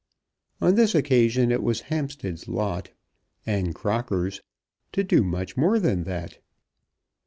On 0.59 0.73
this 0.73 0.95
occasion 0.95 1.51
it 1.51 1.61
was 1.61 1.81
Hampstead's 1.81 2.47
lot 2.47 2.89
and 3.45 3.75
Crocker's 3.75 4.41
to 4.93 5.03
do 5.03 5.23
much 5.23 5.55
more 5.55 5.77
than 5.77 6.05
that. 6.05 6.39